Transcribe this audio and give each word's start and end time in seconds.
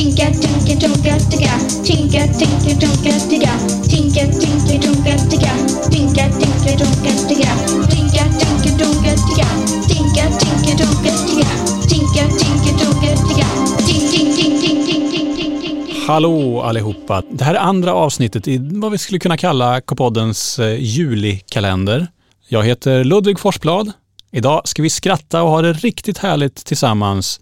Tinka, 0.00 0.26
tinka, 0.30 0.80
tunka, 0.80 1.14
ticka. 1.30 1.54
Tinka, 1.84 2.22
tinka, 2.38 2.72
tunka, 2.80 3.12
ticka. 3.28 3.52
Tinka, 3.88 4.22
tinka, 4.40 4.74
tunka, 4.84 5.14
ticka. 5.30 5.52
Tinka, 5.90 6.24
tinka, 6.40 6.72
tunka, 6.80 7.12
ticka. 7.28 7.52
Tinka, 7.90 8.22
tinka, 8.40 8.70
tunka, 8.78 9.12
ticka. 9.26 9.48
Tinka, 9.88 10.24
tinka, 10.40 10.72
tunka, 10.80 11.12
ticka. 11.26 11.48
Tinka, 11.88 12.22
tinka, 12.40 12.72
tunka, 12.80 13.10
ticka. 13.28 13.46
Tink, 13.86 14.10
tink, 14.10 14.36
tink, 14.36 14.60
tink, 14.60 14.86
tink, 14.86 15.10
tink, 15.12 15.36
tink, 15.36 15.62
tink. 15.62 16.06
Hallå 16.06 16.62
allihopa! 16.62 17.22
Det 17.30 17.44
här 17.44 17.54
är 17.54 17.58
andra 17.58 17.94
avsnittet 17.94 18.48
i 18.48 18.58
vad 18.58 18.92
vi 18.92 18.98
skulle 18.98 19.18
kunna 19.18 19.36
kalla 19.36 19.80
K-poddens 19.80 20.58
eh, 20.58 20.80
julikalender. 20.80 22.06
Jag 22.48 22.62
heter 22.62 23.04
Ludvig 23.04 23.38
Forsblad. 23.38 23.92
Idag 24.32 24.68
ska 24.68 24.82
vi 24.82 24.90
skratta 24.90 25.42
och 25.42 25.50
ha 25.50 25.62
det 25.62 25.72
riktigt 25.72 26.18
härligt 26.18 26.64
tillsammans. 26.64 27.40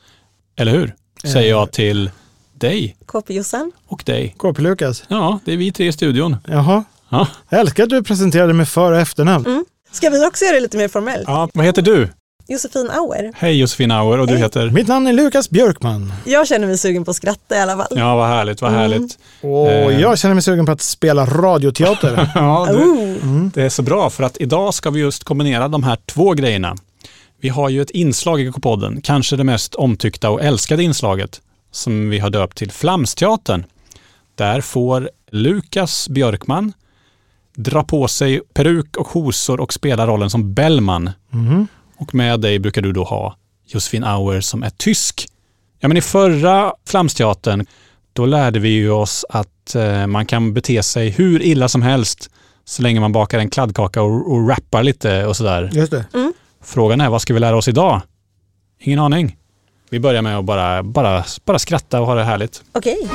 Eller 0.56 0.72
hur? 0.72 0.94
Säger 1.24 1.50
jag 1.50 1.72
till 1.72 2.10
dig 2.58 2.96
KP-Jossan. 3.06 3.72
och 3.86 4.02
dig. 4.06 4.34
KP 4.38 4.62
Lukas. 4.62 5.04
Ja, 5.08 5.38
det 5.44 5.52
är 5.52 5.56
vi 5.56 5.72
tre 5.72 5.86
i 5.86 5.92
studion. 5.92 6.36
Jaha. 6.48 6.84
Ja. 7.08 7.28
Jag 7.48 7.60
älskar 7.60 7.82
att 7.84 7.90
du 7.90 8.02
presenterade 8.02 8.52
med 8.52 8.68
för 8.68 8.92
och 8.92 8.98
efternamn. 9.00 9.64
Ska 9.92 10.10
vi 10.10 10.26
också 10.26 10.44
göra 10.44 10.54
det 10.54 10.60
lite 10.60 10.76
mer 10.76 10.88
formellt? 10.88 11.24
ja. 11.26 11.48
Vad 11.54 11.64
heter 11.66 11.82
du? 11.82 12.08
Josefin 12.50 12.90
Auer. 12.90 13.32
Hej 13.36 13.58
Josefin 13.60 13.90
Auer 13.90 14.18
och 14.18 14.26
du 14.26 14.32
Hej. 14.32 14.42
heter? 14.42 14.70
Mitt 14.70 14.88
namn 14.88 15.06
är 15.06 15.12
Lukas 15.12 15.50
Björkman. 15.50 16.12
Jag 16.24 16.48
känner 16.48 16.66
mig 16.66 16.78
sugen 16.78 17.04
på 17.04 17.10
att 17.10 17.16
skratta 17.16 17.56
i 17.56 17.60
alla 17.60 17.76
fall. 17.76 17.86
Ja, 17.90 18.16
vad 18.16 18.28
härligt, 18.28 18.62
vad 18.62 18.72
härligt. 18.72 19.18
Och 19.40 19.68
Eh. 19.70 20.00
jag 20.00 20.18
känner 20.18 20.34
mig 20.34 20.42
sugen 20.42 20.66
på 20.66 20.72
att 20.72 20.80
spela 20.80 21.26
radioteater. 21.26 22.30
Ja, 22.34 22.66
du, 22.70 22.78
Oh. 22.78 23.46
Det 23.54 23.62
är 23.62 23.68
så 23.68 23.82
bra 23.82 24.10
för 24.10 24.22
att 24.24 24.36
idag 24.40 24.74
ska 24.74 24.90
vi 24.90 25.00
just 25.00 25.24
kombinera 25.24 25.68
de 25.68 25.82
här 25.82 25.98
två 26.06 26.32
grejerna. 26.32 26.76
Vi 27.40 27.48
har 27.48 27.68
ju 27.68 27.82
ett 27.82 27.90
inslag 27.90 28.40
i 28.40 28.52
K-podden, 28.52 29.00
kanske 29.02 29.36
det 29.36 29.44
mest 29.44 29.74
omtyckta 29.74 30.30
och 30.30 30.42
älskade 30.42 30.82
inslaget, 30.82 31.40
som 31.70 32.10
vi 32.10 32.18
har 32.18 32.30
döpt 32.30 32.58
till 32.58 32.70
Flamsteatern. 32.70 33.64
Där 34.34 34.60
får 34.60 35.10
Lukas 35.30 36.08
Björkman 36.08 36.72
dra 37.56 37.84
på 37.84 38.08
sig 38.08 38.40
peruk 38.54 38.96
och 38.96 39.08
hosor 39.08 39.60
och 39.60 39.72
spela 39.72 40.06
rollen 40.06 40.30
som 40.30 40.54
Bellman. 40.54 41.10
Mhm. 41.30 41.66
Och 41.96 42.14
med 42.14 42.40
dig 42.40 42.58
brukar 42.58 42.82
du 42.82 42.92
då 42.92 43.04
ha 43.04 43.36
Josefin 43.66 44.04
Auer 44.04 44.40
som 44.40 44.62
är 44.62 44.70
tysk. 44.70 45.28
Ja, 45.80 45.88
men 45.88 45.96
I 45.96 46.00
förra 46.00 46.72
Flamsteatern, 46.86 47.66
då 48.12 48.26
lärde 48.26 48.58
vi 48.58 48.68
ju 48.68 48.90
oss 48.90 49.24
att 49.28 49.74
eh, 49.74 50.06
man 50.06 50.26
kan 50.26 50.54
bete 50.54 50.82
sig 50.82 51.10
hur 51.10 51.42
illa 51.42 51.68
som 51.68 51.82
helst 51.82 52.30
så 52.64 52.82
länge 52.82 53.00
man 53.00 53.12
bakar 53.12 53.38
en 53.38 53.50
kladdkaka 53.50 54.02
och, 54.02 54.32
och 54.32 54.48
rappar 54.48 54.82
lite 54.82 55.26
och 55.26 55.36
sådär. 55.36 55.70
Just 55.72 55.92
det. 55.92 56.04
Frågan 56.62 57.00
är, 57.00 57.08
vad 57.08 57.22
ska 57.22 57.34
vi 57.34 57.40
lära 57.40 57.56
oss 57.56 57.68
idag? 57.68 58.02
Ingen 58.80 58.98
aning. 58.98 59.36
Vi 59.90 60.00
börjar 60.00 60.22
med 60.22 60.38
att 60.38 60.44
bara, 60.44 60.82
bara, 60.82 61.24
bara 61.44 61.58
skratta 61.58 62.00
och 62.00 62.06
ha 62.06 62.14
det 62.14 62.24
härligt. 62.24 62.62
Okej. 62.72 63.08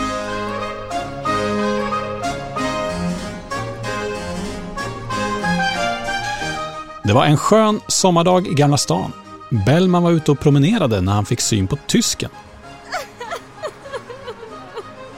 Det 7.04 7.14
var 7.14 7.26
en 7.26 7.38
skön 7.38 7.80
sommardag 7.88 8.48
i 8.48 8.54
Gamla 8.54 8.78
stan. 8.78 9.12
Bellman 9.66 10.04
var 10.04 10.12
ute 10.12 10.32
och 10.32 10.40
promenerade 10.40 11.02
när 11.02 11.12
han 11.12 11.26
fick 11.26 11.42
syn 11.42 11.68
på 11.68 11.78
tysken. 11.88 12.30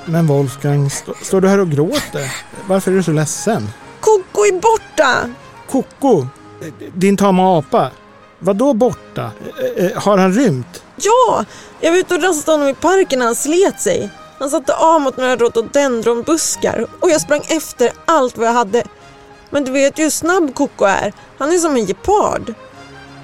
Men 0.05 0.27
Wolfgang, 0.27 0.89
stå, 0.89 1.13
står 1.21 1.41
du 1.41 1.47
här 1.47 1.59
och 1.59 1.69
gråter? 1.69 2.31
Varför 2.67 2.91
är 2.91 2.95
du 2.95 3.03
så 3.03 3.11
ledsen? 3.11 3.69
Koko 3.99 4.41
är 4.41 4.61
borta! 4.61 5.33
Koko, 5.69 6.27
din 6.93 7.17
tama 7.17 7.59
apa. 7.59 7.91
Vad 8.45 8.55
då 8.55 8.73
borta? 8.73 9.31
Eh, 9.77 9.85
eh, 9.85 10.01
Har 10.01 10.17
han 10.17 10.33
rymt? 10.33 10.83
Ja! 10.95 11.45
Jag 11.79 11.91
var 11.91 11.97
ute 11.97 12.15
och 12.15 12.23
rastade 12.23 12.57
honom 12.57 12.67
i 12.67 12.73
parken 12.73 13.19
när 13.19 13.25
han 13.25 13.35
slet 13.35 13.81
sig. 13.81 14.09
Han 14.39 14.49
satte 14.49 14.75
av 14.75 15.01
mot 15.01 15.17
några 15.17 15.35
rhododendronbuskar 15.35 16.87
och 16.99 17.09
jag 17.09 17.21
sprang 17.21 17.41
efter 17.47 17.91
allt 18.05 18.37
vad 18.37 18.47
jag 18.47 18.53
hade. 18.53 18.83
Men 19.49 19.63
du 19.63 19.71
vet 19.71 19.99
ju 19.99 20.03
hur 20.03 20.09
snabb 20.09 20.55
Koko 20.55 20.85
är. 20.85 21.13
Han 21.37 21.51
är 21.51 21.57
som 21.57 21.75
en 21.75 21.85
gepard. 21.87 22.53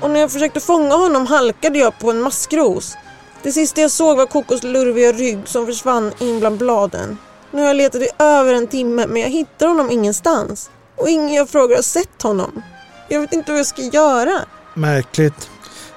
Och 0.02 0.10
när 0.10 0.20
jag 0.20 0.32
försökte 0.32 0.60
fånga 0.60 0.96
honom 0.96 1.28
halkade 1.28 1.80
jag 1.80 2.00
på 2.00 2.12
en 2.12 2.22
maskros. 2.22 2.98
Det 3.44 3.52
sista 3.52 3.82
jag 3.82 3.92
såg 3.92 4.18
var 4.18 4.26
Kokos 4.26 4.64
lurviga 4.64 5.12
rygg 5.12 5.40
som 5.46 5.66
försvann 5.66 6.12
in 6.20 6.40
bland 6.40 6.58
bladen. 6.58 7.18
Nu 7.52 7.62
har 7.62 7.68
jag 7.68 7.76
letat 7.78 8.02
i 8.02 8.10
över 8.20 8.54
en 8.54 8.68
timme 8.68 9.08
men 9.08 9.22
jag 9.22 9.30
hittar 9.30 9.68
honom 9.68 9.92
ingenstans. 9.92 10.70
Och 10.96 11.10
ingen 11.10 11.34
jag 11.34 11.50
frågar 11.50 11.76
har 11.76 11.84
sett 11.84 12.22
honom. 12.22 12.62
Jag 13.08 13.20
vet 13.20 13.34
inte 13.34 13.52
vad 13.52 13.60
jag 13.60 13.66
ska 13.66 13.82
göra. 13.82 14.40
Märkligt. 14.74 15.50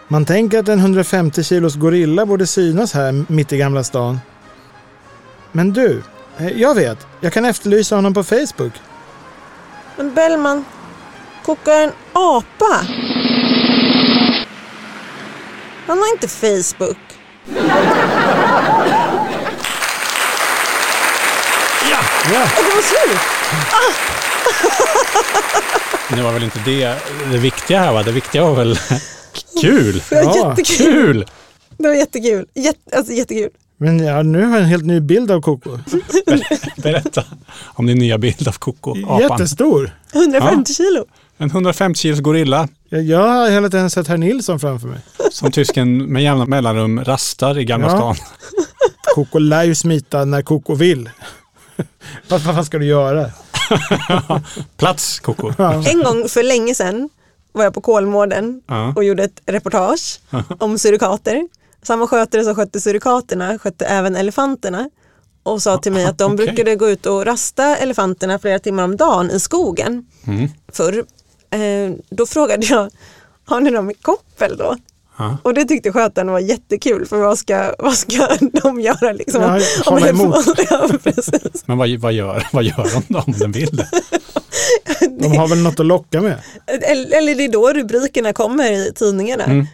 Man 0.09 0.25
tänker 0.25 0.59
att 0.59 0.69
en 0.69 0.79
150 0.79 1.45
kilos 1.45 1.75
gorilla 1.77 2.27
borde 2.27 2.47
synas 2.47 2.93
här 2.93 3.25
mitt 3.29 3.53
i 3.53 3.57
Gamla 3.57 3.85
stan. 3.85 4.21
Men 5.53 5.73
du, 5.73 6.03
eh, 6.39 6.49
jag 6.49 6.75
vet. 6.75 7.07
Jag 7.21 7.33
kan 7.33 7.45
efterlysa 7.45 7.95
honom 7.97 8.15
på 8.15 8.25
Facebook. 8.25 8.73
Men 9.97 10.15
Bellman, 10.15 10.65
Koko 11.45 11.71
är 11.71 11.85
en 11.85 11.93
apa. 12.13 12.87
Han 15.87 15.99
har 15.99 16.13
inte 16.13 16.29
Facebook. 16.29 16.99
Ja, 22.33 22.43
Och 22.43 22.65
det 22.65 22.75
var 22.75 22.83
slut. 22.83 23.21
Det 26.17 26.23
var 26.23 26.33
väl 26.33 26.45
inte 26.45 26.59
det, 26.65 26.97
det 27.33 27.39
viktiga 27.39 27.79
här 27.81 27.93
va? 27.93 28.03
Det 28.03 28.13
viktiga 28.13 28.43
var 28.45 28.55
väl 28.55 28.79
kul? 29.61 30.03
Det 30.11 30.25
var 30.25 30.37
Ja, 30.37 30.49
jättekul. 30.51 30.77
Kul! 30.95 31.27
Det 31.79 31.89
var 31.89 31.95
jättekul. 31.95 32.47
Jätte, 32.55 32.97
alltså 32.97 33.13
jättekul. 33.13 33.51
men 33.79 33.99
ja, 34.05 34.23
nu 34.23 34.43
har 34.45 34.51
jag 34.53 34.61
en 34.63 34.69
helt 34.69 34.85
ny 34.85 35.01
bild 35.01 35.31
av 35.31 35.41
Koko. 35.41 35.79
Berätta 36.83 37.25
om 37.65 37.87
din 37.87 37.99
nya 37.99 38.19
bild 38.19 38.49
av 38.49 38.53
Koko, 38.53 38.91
apan. 39.05 39.21
Jättestor. 39.21 39.91
150 40.15 40.75
kilo. 40.75 41.05
En 41.39 41.51
150 41.51 41.99
kilos 42.01 42.21
gorilla 42.21 42.69
Jag, 42.89 43.03
jag 43.03 43.19
har 43.29 43.51
hela 43.51 43.69
tiden 43.69 43.91
sett 43.91 44.09
herr 44.09 44.17
Nilsson 44.17 44.61
framför 44.61 44.89
mig. 44.89 44.99
som 45.31 45.51
tysken 45.53 45.97
med 46.13 46.23
jämna 46.23 46.47
mellanrum 46.47 47.05
rastar 47.05 47.59
i 47.59 47.65
Gamla 47.65 47.87
Ja. 47.87 47.97
stan. 47.97 48.17
Koko 49.15 49.39
lär 49.39 49.65
ju 49.65 49.75
smita 49.75 50.25
när 50.25 50.43
Koko 50.43 50.75
vill. 50.75 51.11
vad, 52.29 52.41
vad 52.41 52.55
fan 52.55 52.65
ska 52.65 52.79
du 52.79 52.87
göra? 52.87 53.31
Plats 54.77 55.21
Koko. 55.21 55.53
En 55.87 56.03
gång 56.03 56.29
för 56.29 56.43
länge 56.43 56.75
sedan 56.75 57.09
var 57.53 57.65
jag 57.65 57.75
på 57.75 57.81
Kolmården 57.81 58.63
Ja. 58.69 58.93
och 58.97 59.05
gjorde 59.05 59.25
ett 59.25 59.41
reportage 59.47 60.21
om 60.59 60.79
surikater. 60.79 61.49
Samma 61.83 62.07
skötare 62.07 62.45
som 62.45 62.55
skötte 62.55 62.81
surikaterna 62.81 63.59
skötte 63.59 63.85
även 63.87 64.17
elefanterna 64.17 64.91
och 65.43 65.63
sa 65.63 65.79
till 65.79 65.93
mig 65.93 66.05
att 66.05 66.19
de 66.19 66.35
Okej. 66.35 66.47
brukade 66.47 66.77
gå 66.77 66.89
ut 66.91 67.07
och 67.07 67.27
rasta 67.27 67.77
elefanterna 67.77 68.39
flera 68.39 68.59
timmar 68.59 68.85
om 68.85 68.97
dagen 68.97 69.31
i 69.31 69.41
skogen 69.41 70.07
Mm. 70.27 70.49
förr. 70.73 71.05
Eh, 71.51 71.93
då 72.11 72.27
frågade 72.27 72.67
jag, 72.67 72.91
har 73.45 73.61
ni 73.61 73.71
dem 73.71 73.91
i 73.91 73.95
koppel 73.95 74.57
då? 74.57 74.77
Ja. 75.17 75.39
Och 75.43 75.55
det 75.55 75.65
tyckte 75.65 75.93
skötaren 75.93 76.31
var 76.31 76.41
jättekul 76.41 77.07
för 77.07 77.19
vad 77.19 77.39
ska, 77.39 77.75
vad 77.79 77.95
ska 77.95 78.29
de 78.63 78.81
göra 78.81 79.13
liksom? 79.13 79.43
Ja, 79.43 79.61
hålla 79.85 80.09
emot. 80.09 80.37
ja. 80.71 80.89
Men 81.67 81.79
vad, 81.79 81.91
vad, 81.91 82.13
gör, 82.13 82.49
vad 82.53 82.65
gör 82.65 82.91
de 82.95 83.15
då 83.15 83.21
om 83.27 83.33
den 83.33 83.53
vill 83.53 83.77
det? 83.77 83.89
De 85.21 85.37
har 85.37 85.49
väl 85.49 85.59
något 85.63 85.81
att 85.81 85.87
locka 85.87 86.21
med? 86.21 86.39
Eller, 86.67 87.19
eller 87.19 87.35
det 87.35 87.45
är 87.45 87.53
då 87.53 87.73
rubrikerna 87.73 88.33
kommer 88.33 88.73
i 88.73 88.93
tidningarna. 88.95 89.45
Mm. 89.45 89.67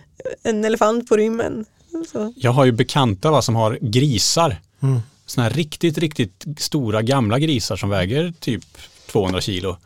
En 0.42 0.64
elefant 0.64 1.08
på 1.08 1.16
rymmen. 1.16 1.64
Så. 2.12 2.32
Jag 2.36 2.50
har 2.50 2.64
ju 2.64 2.72
bekanta 2.72 3.30
va, 3.30 3.42
som 3.42 3.56
har 3.56 3.78
grisar. 3.80 4.56
Mm. 4.82 5.00
Såna 5.26 5.44
här 5.44 5.50
riktigt, 5.50 5.98
riktigt 5.98 6.44
stora 6.58 7.02
gamla 7.02 7.38
grisar 7.38 7.76
som 7.76 7.88
väger 7.90 8.32
typ 8.40 8.64
200 9.06 9.40
kilo. 9.40 9.76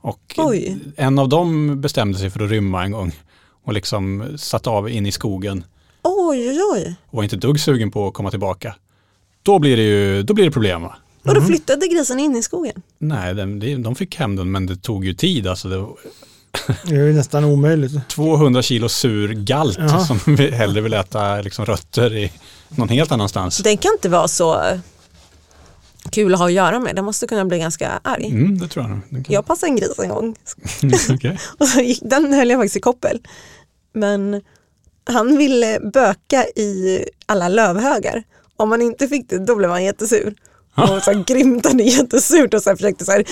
Och 0.00 0.34
Oj. 0.36 0.78
en 0.96 1.18
av 1.18 1.28
dem 1.28 1.80
bestämde 1.80 2.18
sig 2.18 2.30
för 2.30 2.44
att 2.44 2.50
rymma 2.50 2.84
en 2.84 2.92
gång 2.92 3.12
och 3.70 3.74
liksom 3.74 4.28
satt 4.38 4.66
av 4.66 4.90
in 4.90 5.06
i 5.06 5.12
skogen 5.12 5.64
Oj, 6.02 6.48
oj, 6.50 6.60
oj. 6.74 6.94
och 7.10 7.16
var 7.16 7.22
inte 7.22 7.36
dugg 7.36 7.60
sugen 7.60 7.90
på 7.90 8.08
att 8.08 8.14
komma 8.14 8.30
tillbaka. 8.30 8.74
Då 9.42 9.58
blir 9.58 9.76
det 9.76 9.82
ju 9.82 10.22
då 10.22 10.34
blir 10.34 10.44
det 10.44 10.50
problem 10.50 10.82
va? 10.82 10.96
Och 11.24 11.34
då 11.34 11.40
flyttade 11.40 11.86
grisen 11.86 12.20
in 12.20 12.36
i 12.36 12.42
skogen. 12.42 12.82
Nej, 12.98 13.34
de, 13.34 13.82
de 13.82 13.94
fick 13.94 14.16
hem 14.16 14.36
den 14.36 14.50
men 14.50 14.66
det 14.66 14.76
tog 14.76 15.04
ju 15.04 15.14
tid. 15.14 15.46
Alltså 15.46 15.68
det 15.68 15.78
var 15.78 15.96
Det 16.86 16.94
är 16.94 17.06
ju 17.06 17.12
nästan 17.12 17.44
omöjligt. 17.44 17.92
200 18.08 18.62
kilo 18.62 18.88
sur 18.88 19.28
galt 19.32 19.78
Ja. 19.78 20.04
som 20.04 20.34
vi 20.36 20.50
hellre 20.50 20.80
vill 20.80 20.94
äta 20.94 21.40
liksom 21.40 21.64
rötter 21.66 22.16
i 22.16 22.32
någon 22.68 22.88
helt 22.88 23.12
annanstans. 23.12 23.58
Den 23.58 23.76
kan 23.76 23.92
inte 23.92 24.08
vara 24.08 24.28
så 24.28 24.62
kul 26.10 26.32
att 26.34 26.38
ha 26.40 26.46
att 26.46 26.52
göra 26.52 26.78
med. 26.78 26.96
Den 26.96 27.04
måste 27.04 27.26
kunna 27.26 27.44
bli 27.44 27.58
ganska 27.58 28.00
arg. 28.04 28.26
Mm, 28.26 28.58
det 28.58 28.68
tror 28.68 28.84
jag 28.84 28.90
nog. 28.90 29.00
Den 29.08 29.24
kan- 29.24 29.34
Jag 29.34 29.46
passade 29.46 29.70
en 29.72 29.76
gris 29.76 29.98
en 29.98 30.08
gång. 30.08 30.36
Okej. 31.10 31.38
Och 31.58 31.68
så 31.68 31.80
gick, 31.80 32.00
den 32.02 32.32
höll 32.32 32.50
jag 32.50 32.58
faktiskt 32.58 32.76
i 32.76 32.80
koppel. 32.80 33.20
Men 33.92 34.42
han 35.04 35.38
ville 35.38 35.80
böka 35.92 36.44
i 36.44 37.04
alla 37.26 37.48
lövhögar. 37.48 38.22
Om 38.56 38.68
man 38.68 38.82
inte 38.82 39.08
fick 39.08 39.28
det, 39.28 39.38
då 39.38 39.56
blev 39.56 39.70
han 39.70 39.84
jättesur. 39.84 40.34
Och 40.76 41.02
så 41.02 41.24
grymtade 41.26 41.82
jättesurt 41.82 42.54
och 42.54 42.62
så 42.62 42.76
försökte 42.76 43.04
så 43.04 43.22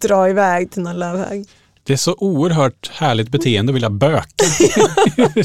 dra 0.00 0.28
iväg 0.28 0.70
till 0.70 0.82
någon 0.82 0.98
lövhög. 0.98 1.46
Det 1.84 1.92
är 1.92 1.96
så 1.96 2.14
oerhört 2.18 2.90
härligt 2.94 3.28
beteende 3.28 3.70
att 3.70 3.76
vilja 3.76 3.90
böka 3.90 4.44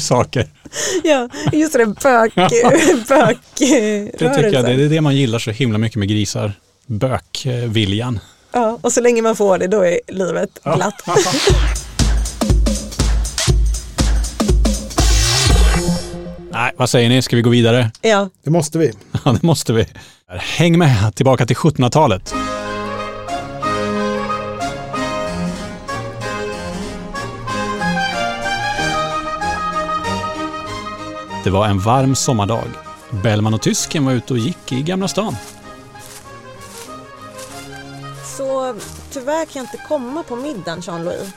saker. 0.00 0.48
Ja, 1.04 1.28
just 1.52 1.72
det, 1.72 1.86
bök, 1.86 2.34
bök 3.08 3.38
Det 3.58 4.34
tycker 4.34 4.52
jag, 4.52 4.64
det 4.64 4.72
är 4.72 4.88
det 4.88 5.00
man 5.00 5.16
gillar 5.16 5.38
så 5.38 5.50
himla 5.50 5.78
mycket 5.78 5.98
med 5.98 6.08
grisar. 6.08 6.52
Bökviljan. 6.86 8.20
Ja, 8.52 8.78
och 8.80 8.92
så 8.92 9.00
länge 9.00 9.22
man 9.22 9.36
får 9.36 9.58
det, 9.58 9.66
då 9.66 9.84
är 9.84 10.00
livet 10.08 10.50
glatt. 10.62 11.02
Nej, 16.54 16.72
vad 16.76 16.90
säger 16.90 17.08
ni? 17.08 17.22
Ska 17.22 17.36
vi 17.36 17.42
gå 17.42 17.50
vidare? 17.50 17.90
Ja, 18.00 18.28
Det 18.44 18.50
måste 18.50 18.78
vi. 18.78 18.92
Ja, 19.24 19.32
det 19.32 19.42
måste 19.42 19.72
vi. 19.72 19.86
Häng 20.28 20.78
med 20.78 21.14
tillbaka 21.14 21.46
till 21.46 21.56
1700-talet. 21.56 22.34
Det 31.44 31.50
var 31.50 31.66
en 31.66 31.78
varm 31.78 32.14
sommardag. 32.14 32.64
Bellman 33.10 33.54
och 33.54 33.62
tysken 33.62 34.04
var 34.04 34.12
ute 34.12 34.32
och 34.32 34.38
gick 34.38 34.72
i 34.72 34.82
Gamla 34.82 35.08
stan. 35.08 35.36
så 38.38 38.74
tyvärr 39.10 39.44
kan 39.46 39.62
jag 39.62 39.62
inte 39.62 39.86
komma 39.88 40.22
på 40.22 40.36
middagen, 40.36 40.80
Jean-Louis. 40.80 41.32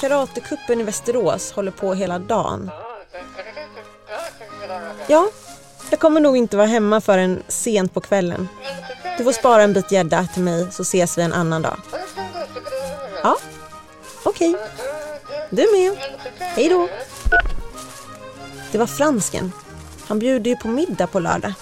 Karatekuppen 0.00 0.80
i 0.80 0.82
Västerås 0.82 1.52
håller 1.52 1.70
på 1.70 1.94
hela 1.94 2.18
dagen. 2.18 2.70
Ja, 5.12 5.30
jag 5.90 6.00
kommer 6.00 6.20
nog 6.20 6.36
inte 6.36 6.56
vara 6.56 6.66
hemma 6.66 7.00
förrän 7.00 7.42
sent 7.48 7.94
på 7.94 8.00
kvällen. 8.00 8.48
Du 9.18 9.24
får 9.24 9.32
spara 9.32 9.62
en 9.62 9.72
bit 9.72 9.92
gädda 9.92 10.26
till 10.34 10.42
mig 10.42 10.66
så 10.70 10.82
ses 10.82 11.18
vi 11.18 11.22
en 11.22 11.32
annan 11.32 11.62
dag. 11.62 11.76
Ja, 13.22 13.36
okej. 14.22 14.56
Du 15.50 15.66
med. 15.72 15.96
Hej 16.38 16.68
då. 16.68 16.88
Det 18.72 18.78
var 18.78 18.86
fransken. 18.86 19.52
Han 20.06 20.18
bjuder 20.18 20.50
ju 20.50 20.56
på 20.56 20.68
middag 20.68 21.06
på 21.06 21.20
lördag. 21.20 21.52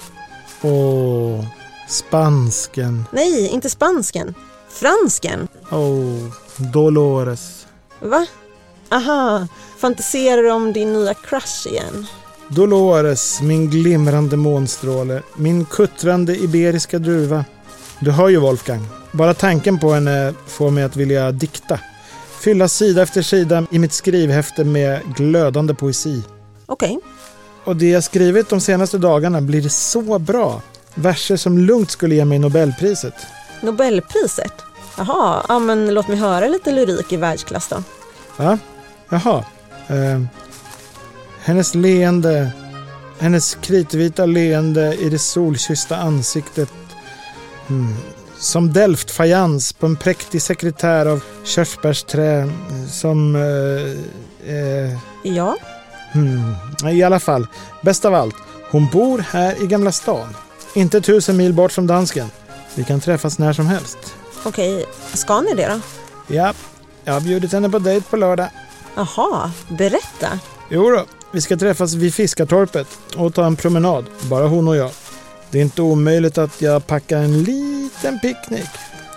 Åh, 0.62 1.44
spansken. 1.88 3.04
Nej, 3.12 3.48
inte 3.48 3.70
spansken. 3.70 4.34
Fransken. 4.68 5.48
Åh, 5.70 6.32
Dolores. 6.56 7.66
Va? 8.00 8.26
Aha, 8.88 9.46
fantiserar 9.78 10.42
du 10.42 10.50
om 10.50 10.72
din 10.72 10.92
nya 10.92 11.14
crush 11.14 11.66
igen? 11.66 12.06
Dolores, 12.54 13.40
min 13.42 13.70
glimrande 13.70 14.36
månstråle, 14.36 15.22
min 15.36 15.64
kuttrande 15.64 16.36
iberiska 16.36 16.98
druva. 16.98 17.44
Du 18.00 18.10
hör 18.10 18.28
ju 18.28 18.36
Wolfgang. 18.36 18.86
Bara 19.12 19.34
tanken 19.34 19.78
på 19.78 19.92
henne 19.92 20.34
får 20.46 20.70
mig 20.70 20.84
att 20.84 20.96
vilja 20.96 21.32
dikta. 21.32 21.80
Fylla 22.40 22.68
sida 22.68 23.02
efter 23.02 23.22
sida 23.22 23.66
i 23.70 23.78
mitt 23.78 23.92
skrivhäfte 23.92 24.64
med 24.64 25.00
glödande 25.16 25.74
poesi. 25.74 26.22
Okej, 26.66 26.98
Och 27.64 27.76
det 27.76 27.90
jag 27.90 28.04
skrivit 28.04 28.48
de 28.48 28.60
senaste 28.60 28.98
dagarna 28.98 29.40
blir 29.40 29.68
så 29.68 30.18
bra. 30.18 30.62
Verser 30.94 31.36
som 31.36 31.58
lugnt 31.58 31.90
skulle 31.90 32.14
ge 32.14 32.24
mig 32.24 32.38
Nobelpriset. 32.38 33.14
Nobelpriset? 33.60 34.52
Jaha, 34.98 35.44
ja 35.48 35.58
men 35.58 35.94
låt 35.94 36.08
mig 36.08 36.16
höra 36.16 36.48
lite 36.48 36.72
lyrik 36.72 37.12
i 37.12 37.16
världsklass 37.16 37.68
då. 37.68 37.82
Va? 38.36 38.58
Jaha. 39.08 39.44
Eh, 39.88 40.20
hennes 41.42 41.74
leende, 41.74 42.50
hennes 43.18 43.54
kritvita 43.54 44.26
leende 44.26 44.94
i 44.94 45.08
det 45.08 45.18
solkyssta 45.18 45.96
ansiktet. 45.96 46.72
Mm. 47.68 47.96
Som 48.38 48.72
Delft-fajans 48.72 49.72
på 49.72 49.86
en 49.86 49.96
präktig 49.96 50.42
sekretär 50.42 51.06
av 51.06 51.20
körsbärsträ. 51.44 52.50
Som... 52.90 53.36
Eh, 53.36 54.54
eh, 54.54 54.98
Ja, 55.22 55.56
Hmm. 56.12 56.54
I 56.92 57.02
alla 57.02 57.20
fall, 57.20 57.46
bäst 57.82 58.04
av 58.04 58.14
allt, 58.14 58.34
hon 58.70 58.86
bor 58.86 59.18
här 59.18 59.62
i 59.62 59.66
Gamla 59.66 59.92
stan. 59.92 60.36
Inte 60.74 61.00
tusen 61.00 61.36
mil 61.36 61.52
bort 61.52 61.72
från 61.72 61.86
dansken. 61.86 62.30
Vi 62.74 62.84
kan 62.84 63.00
träffas 63.00 63.38
när 63.38 63.52
som 63.52 63.66
helst. 63.66 63.98
okej. 64.44 64.84
Ska 65.14 65.40
ni 65.40 65.54
det 65.54 65.68
då? 65.68 65.80
Ja, 66.34 66.52
jag 67.04 67.12
har 67.12 67.20
bjudit 67.20 67.52
henne 67.52 67.70
på 67.70 67.78
dejt 67.78 68.06
på 68.10 68.16
lördag. 68.16 68.48
Jaha, 68.94 69.52
berätta. 69.68 70.38
Jo 70.68 70.90
då, 70.90 71.04
vi 71.32 71.40
ska 71.40 71.56
träffas 71.56 71.94
vid 71.94 72.14
Fiskartorpet 72.14 72.86
och 73.16 73.34
ta 73.34 73.46
en 73.46 73.56
promenad, 73.56 74.04
bara 74.22 74.46
hon 74.46 74.68
och 74.68 74.76
jag. 74.76 74.90
Det 75.50 75.58
är 75.58 75.62
inte 75.62 75.82
omöjligt 75.82 76.38
att 76.38 76.62
jag 76.62 76.86
packar 76.86 77.18
en 77.18 77.42
liten 77.42 78.20
picknick. 78.20 78.68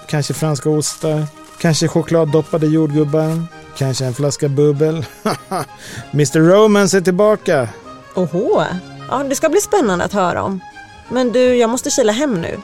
Kanske 0.08 0.34
franska 0.34 0.70
ostar, 0.70 1.26
kanske 1.60 1.88
chokladdoppade 1.88 2.68
jordgubbar, 2.68 3.44
kanske 3.78 4.06
en 4.06 4.14
flaska 4.14 4.50
bubbel. 4.50 5.06
Mr 6.14 6.40
Romance 6.40 6.98
är 6.98 7.02
tillbaka! 7.02 7.70
Oho, 8.16 8.64
ja 9.10 9.24
det 9.30 9.36
ska 9.36 9.50
bli 9.50 9.62
spännande 9.62 10.06
att 10.06 10.14
höra 10.14 10.44
om. 10.44 10.60
Men 11.10 11.32
du, 11.32 11.56
jag 11.56 11.70
måste 11.70 11.90
kila 11.90 12.12
hem 12.12 12.42
nu. 12.42 12.60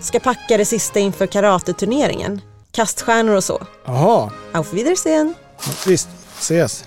Ska 0.00 0.20
packa 0.20 0.56
det 0.56 0.64
sista 0.64 0.98
inför 1.00 1.26
karateturneringen. 1.26 2.40
Kaststjärnor 2.72 3.34
och 3.34 3.44
så. 3.44 3.66
Jaha, 3.84 4.30
Auf 4.52 4.72
Wiedersehen. 4.72 5.34
visst, 5.86 6.08
ses. 6.38 6.84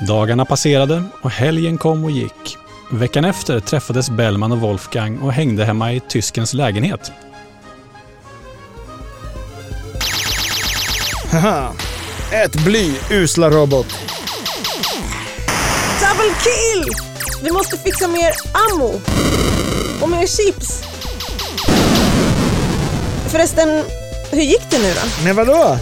Dagarna 0.00 0.44
passerade 0.44 1.04
och 1.22 1.30
helgen 1.30 1.78
kom 1.78 2.04
och 2.04 2.10
gick. 2.10 2.56
Veckan 2.90 3.24
efter 3.24 3.60
träffades 3.60 4.10
Bellman 4.10 4.52
och 4.52 4.60
Wolfgang 4.60 5.18
och 5.18 5.32
hängde 5.32 5.64
hemma 5.64 5.92
i 5.92 6.00
tyskens 6.00 6.54
lägenhet. 6.54 7.12
Haha! 11.32 11.72
Ät 12.32 12.64
bly, 12.64 12.94
usla 13.10 13.50
robot. 13.50 13.86
Double 16.00 16.34
kill! 16.42 16.92
Vi 17.42 17.50
måste 17.50 17.78
fixa 17.78 18.08
mer 18.08 18.32
ammo. 18.52 19.00
Och 20.00 20.08
mer 20.08 20.26
chips. 20.26 20.82
Förresten, 23.28 23.84
hur 24.30 24.42
gick 24.42 24.70
det 24.70 24.78
nu 24.78 24.92
då? 24.94 25.24
Men 25.24 25.36
vadå? 25.36 25.78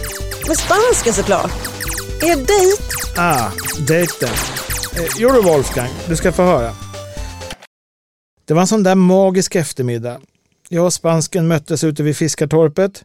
Med 0.47 0.57
spansken 0.57 1.13
såklart. 1.13 1.51
Er 2.21 2.35
dejt? 2.35 3.06
Ah, 3.19 3.51
dejten. 3.87 4.29
Eh, 4.95 5.05
jo 5.17 5.31
du 5.31 5.41
Wolfgang, 5.41 5.89
du 6.07 6.15
ska 6.15 6.31
få 6.31 6.43
höra. 6.43 6.71
Det 8.45 8.53
var 8.53 8.61
en 8.61 8.67
sån 8.67 8.83
där 8.83 8.95
magisk 8.95 9.55
eftermiddag. 9.55 10.19
Jag 10.69 10.85
och 10.85 10.93
spansken 10.93 11.47
möttes 11.47 11.83
ute 11.83 12.03
vid 12.03 12.17
Fiskartorpet. 12.17 13.03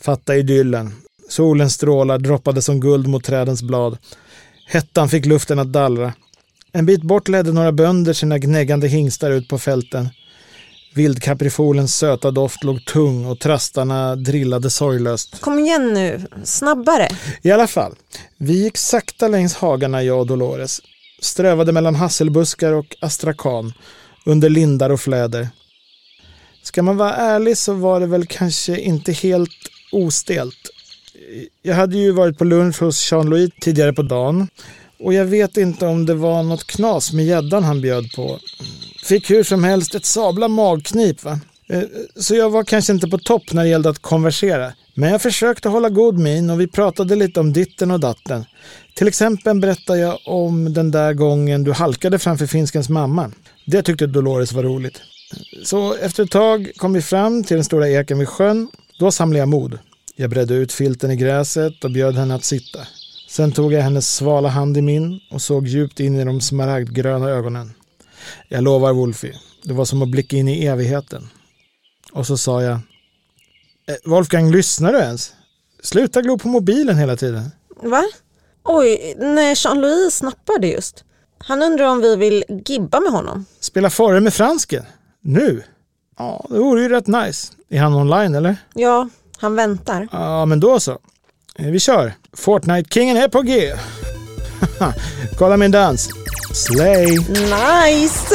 Fatta 0.00 0.36
idyllen. 0.36 0.92
Solens 1.28 1.74
strålar 1.74 2.18
droppade 2.18 2.62
som 2.62 2.80
guld 2.80 3.06
mot 3.06 3.24
trädens 3.24 3.62
blad. 3.62 3.98
Hettan 4.66 5.08
fick 5.08 5.26
luften 5.26 5.58
att 5.58 5.72
dallra. 5.72 6.12
En 6.72 6.86
bit 6.86 7.02
bort 7.02 7.28
ledde 7.28 7.52
några 7.52 7.72
bönder 7.72 8.12
sina 8.12 8.38
gnäggande 8.38 8.88
hingstar 8.88 9.30
ut 9.30 9.48
på 9.48 9.58
fälten. 9.58 10.08
Vildkaprifolens 10.94 11.96
söta 11.96 12.30
doft 12.30 12.64
låg 12.64 12.84
tung 12.84 13.26
och 13.26 13.38
trastarna 13.38 14.16
drillade 14.16 14.70
sorglöst. 14.70 15.40
Kom 15.40 15.58
igen 15.58 15.94
nu, 15.94 16.26
snabbare. 16.44 17.08
I 17.42 17.50
alla 17.50 17.66
fall, 17.66 17.94
vi 18.36 18.62
gick 18.62 18.76
sakta 18.76 19.28
längs 19.28 19.54
hagarna 19.54 20.02
jag 20.02 20.20
och 20.20 20.26
Dolores. 20.26 20.80
Strövade 21.20 21.72
mellan 21.72 21.94
hasselbuskar 21.94 22.72
och 22.72 22.96
astrakan, 23.00 23.72
under 24.26 24.48
lindar 24.48 24.90
och 24.90 25.00
fläder. 25.00 25.48
Ska 26.62 26.82
man 26.82 26.96
vara 26.96 27.14
ärlig 27.14 27.58
så 27.58 27.72
var 27.72 28.00
det 28.00 28.06
väl 28.06 28.26
kanske 28.26 28.80
inte 28.80 29.12
helt 29.12 29.50
ostelt. 29.92 30.70
Jag 31.62 31.74
hade 31.74 31.98
ju 31.98 32.12
varit 32.12 32.38
på 32.38 32.44
lunch 32.44 32.80
hos 32.80 33.12
Jean-Louis 33.12 33.50
tidigare 33.60 33.92
på 33.92 34.02
dagen 34.02 34.48
och 34.98 35.14
jag 35.14 35.24
vet 35.24 35.56
inte 35.56 35.86
om 35.86 36.06
det 36.06 36.14
var 36.14 36.42
något 36.42 36.66
knas 36.66 37.12
med 37.12 37.26
gäddan 37.26 37.64
han 37.64 37.80
bjöd 37.80 38.12
på. 38.16 38.38
Fick 39.08 39.30
hur 39.30 39.42
som 39.42 39.64
helst 39.64 39.94
ett 39.94 40.04
sabla 40.04 40.48
magknip 40.48 41.24
va. 41.24 41.40
Eh, 41.68 41.82
så 42.16 42.34
jag 42.34 42.50
var 42.50 42.64
kanske 42.64 42.92
inte 42.92 43.08
på 43.08 43.18
topp 43.18 43.52
när 43.52 43.62
det 43.62 43.68
gällde 43.68 43.90
att 43.90 43.98
konversera. 43.98 44.72
Men 44.94 45.10
jag 45.10 45.22
försökte 45.22 45.68
hålla 45.68 45.88
god 45.88 46.18
min 46.18 46.50
och 46.50 46.60
vi 46.60 46.66
pratade 46.66 47.16
lite 47.16 47.40
om 47.40 47.52
ditten 47.52 47.90
och 47.90 48.00
datten. 48.00 48.44
Till 48.94 49.08
exempel 49.08 49.60
berättade 49.60 49.98
jag 49.98 50.18
om 50.24 50.72
den 50.72 50.90
där 50.90 51.12
gången 51.12 51.64
du 51.64 51.72
halkade 51.72 52.18
framför 52.18 52.46
finskens 52.46 52.88
mamma. 52.88 53.30
Det 53.66 53.82
tyckte 53.82 54.06
Dolores 54.06 54.52
var 54.52 54.62
roligt. 54.62 55.00
Så 55.64 55.94
efter 55.94 56.24
ett 56.24 56.30
tag 56.30 56.70
kom 56.76 56.92
vi 56.92 57.02
fram 57.02 57.44
till 57.44 57.56
den 57.56 57.64
stora 57.64 57.88
eken 57.88 58.18
vid 58.18 58.28
sjön. 58.28 58.68
Då 58.98 59.10
samlade 59.10 59.38
jag 59.38 59.48
mod. 59.48 59.78
Jag 60.16 60.30
bredde 60.30 60.54
ut 60.54 60.72
filten 60.72 61.10
i 61.10 61.16
gräset 61.16 61.84
och 61.84 61.90
bjöd 61.90 62.14
henne 62.14 62.34
att 62.34 62.44
sitta. 62.44 62.78
Sen 63.28 63.52
tog 63.52 63.72
jag 63.72 63.82
hennes 63.82 64.14
svala 64.14 64.48
hand 64.48 64.76
i 64.76 64.82
min 64.82 65.20
och 65.30 65.42
såg 65.42 65.66
djupt 65.66 66.00
in 66.00 66.16
i 66.16 66.24
de 66.24 66.40
smaragdgröna 66.40 67.28
ögonen. 67.28 67.72
Jag 68.48 68.64
lovar 68.64 68.92
Wolfie, 68.92 69.34
det 69.64 69.72
var 69.72 69.84
som 69.84 70.02
att 70.02 70.08
blicka 70.08 70.36
in 70.36 70.48
i 70.48 70.64
evigheten. 70.66 71.28
Och 72.12 72.26
så 72.26 72.36
sa 72.36 72.62
jag, 72.62 72.72
"Eh, 72.72 73.94
Wolfgang, 74.04 74.50
lyssnar 74.50 74.92
du 74.92 74.98
ens? 74.98 75.32
Sluta 75.82 76.22
glo 76.22 76.38
på 76.38 76.48
mobilen 76.48 76.96
hela 76.98 77.16
tiden. 77.16 77.50
Va? 77.82 78.04
Oj, 78.64 79.14
nej 79.18 79.54
Jean-Louis 79.56 80.14
snappade 80.14 80.66
just. 80.66 81.04
Han 81.38 81.62
undrar 81.62 81.84
om 81.86 82.00
vi 82.00 82.16
vill 82.16 82.44
gibba 82.66 83.00
med 83.00 83.12
honom. 83.12 83.44
Spela 83.60 83.90
faror 83.90 84.20
med 84.20 84.34
fransken? 84.34 84.84
Nu? 85.20 85.62
Ja, 86.18 86.46
det 86.50 86.58
vore 86.58 86.82
ju 86.82 86.88
rätt 86.88 87.06
nice. 87.06 87.52
Är 87.70 87.78
han 87.80 87.94
online 87.94 88.34
eller? 88.34 88.56
Ja, 88.74 89.08
han 89.38 89.54
väntar. 89.54 90.08
Ja, 90.12 90.44
men 90.46 90.60
då 90.60 90.80
så. 90.80 90.98
Eh, 91.54 91.66
Vi 91.70 91.78
kör! 91.80 92.12
Fortnite-kingen 92.32 93.16
är 93.16 93.28
på 93.28 93.42
G! 93.42 93.74
Kolla 95.38 95.56
min 95.56 95.70
dans! 95.70 96.08
Slay! 96.52 97.18
Nice! 97.28 98.34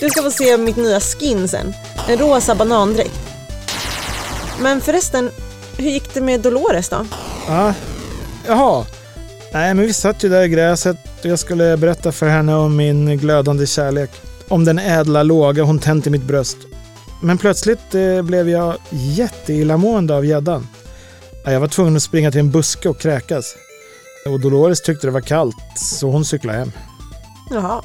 Du 0.00 0.10
ska 0.10 0.22
få 0.22 0.30
se 0.30 0.56
mitt 0.56 0.76
nya 0.76 1.00
skin 1.00 1.48
sen. 1.48 1.74
En 2.08 2.18
rosa 2.18 2.54
banandräkt. 2.54 3.20
Men 4.60 4.80
förresten, 4.80 5.30
hur 5.76 5.90
gick 5.90 6.14
det 6.14 6.20
med 6.20 6.40
Dolores 6.40 6.88
då? 6.88 7.06
Ja, 7.48 7.74
jaha. 8.46 8.86
Nej, 9.52 9.74
men 9.74 9.86
vi 9.86 9.92
satt 9.92 10.24
ju 10.24 10.28
där 10.28 10.42
i 10.42 10.48
gräset 10.48 10.96
och 11.20 11.26
jag 11.26 11.38
skulle 11.38 11.76
berätta 11.76 12.12
för 12.12 12.28
henne 12.28 12.54
om 12.54 12.76
min 12.76 13.18
glödande 13.18 13.66
kärlek. 13.66 14.10
Om 14.48 14.64
den 14.64 14.78
ädla 14.78 15.22
låga 15.22 15.62
hon 15.62 15.78
tänt 15.78 16.06
i 16.06 16.10
mitt 16.10 16.22
bröst. 16.22 16.56
Men 17.22 17.38
plötsligt 17.38 17.94
eh, 17.94 18.22
blev 18.22 18.48
jag 18.48 18.74
jätteillamående 18.90 20.16
av 20.16 20.26
gäddan. 20.26 20.68
Ja, 21.44 21.52
Jag 21.52 21.60
var 21.60 21.68
tvungen 21.68 21.96
att 21.96 22.02
springa 22.02 22.30
till 22.30 22.40
en 22.40 22.50
buske 22.50 22.88
och 22.88 22.98
kräkas. 23.00 23.54
Och 24.26 24.40
Dolores 24.40 24.80
tyckte 24.82 25.06
det 25.06 25.10
var 25.10 25.20
kallt, 25.20 25.56
så 25.76 26.10
hon 26.10 26.24
cyklade 26.24 26.58
hem. 26.58 26.72
Jaha. 27.50 27.82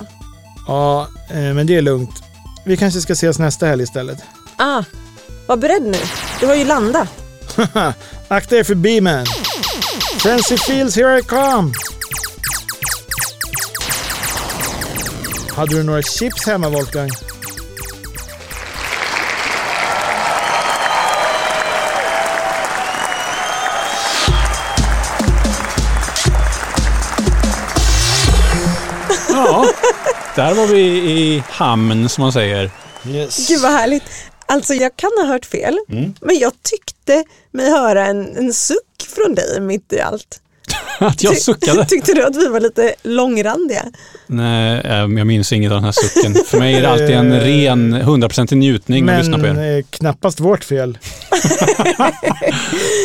Ja, 0.67 1.07
eh, 1.29 1.53
men 1.53 1.67
det 1.67 1.75
är 1.75 1.81
lugnt. 1.81 2.23
Vi 2.65 2.77
kanske 2.77 3.01
ska 3.01 3.13
ses 3.13 3.39
nästa 3.39 3.65
helg 3.65 3.83
istället. 3.83 4.23
Ah, 4.57 4.83
var 5.47 5.57
beredd 5.57 5.83
nu. 5.83 5.97
Du 6.39 6.47
har 6.47 6.55
ju 6.55 6.65
landat. 6.65 7.07
Akta 8.27 8.55
er 8.57 8.63
för 8.63 8.75
B-man! 8.75 9.25
Frenzy 10.19 10.57
Fields, 10.57 10.95
here 10.95 11.19
I 11.19 11.21
come! 11.21 11.73
Hade 15.55 15.75
du 15.75 15.83
några 15.83 16.01
chips 16.01 16.45
hemma, 16.45 16.69
Wolfgang? 16.69 17.09
Där 30.35 30.53
var 30.53 30.67
vi 30.67 30.81
i 31.11 31.43
hamn 31.49 32.09
som 32.09 32.21
man 32.21 32.31
säger. 32.33 32.71
Yes. 33.07 33.47
Gud 33.47 33.61
vad 33.61 33.71
härligt. 33.71 34.03
Alltså 34.45 34.73
jag 34.73 34.95
kan 34.95 35.11
ha 35.17 35.25
hört 35.25 35.45
fel, 35.45 35.77
men 36.21 36.39
jag 36.39 36.51
tyckte 36.63 37.23
mig 37.51 37.69
höra 37.69 38.05
en, 38.05 38.37
en 38.37 38.53
suck 38.53 39.07
från 39.15 39.35
dig 39.35 39.61
mitt 39.61 39.93
i 39.93 39.99
allt. 39.99 40.41
Att 40.99 41.23
jag 41.23 41.33
Ty- 41.33 41.39
suckade. 41.39 41.85
Tyckte 41.89 42.13
du 42.13 42.25
att 42.25 42.35
vi 42.35 42.47
var 42.47 42.59
lite 42.59 42.95
långrandiga? 43.03 43.83
Nej, 44.27 44.81
eh, 44.85 44.95
jag 44.95 45.27
minns 45.27 45.53
inget 45.53 45.71
av 45.71 45.75
den 45.77 45.83
här 45.83 45.91
sucken. 45.91 46.35
För 46.47 46.59
mig 46.59 46.73
är 46.75 46.81
det 46.81 46.89
alltid 46.89 47.09
en 47.11 47.39
ren, 47.39 47.93
hundraprocentig 47.93 48.57
njutning 48.57 49.09
att 49.09 49.17
lyssna 49.17 49.37
på 49.37 49.43
Men 49.43 49.57
er. 49.57 49.77
eh, 49.77 49.83
knappast 49.89 50.39
vårt 50.39 50.63
fel. 50.63 50.97